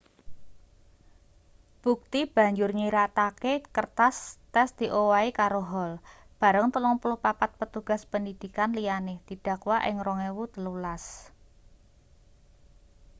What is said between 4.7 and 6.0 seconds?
diowahi karo hall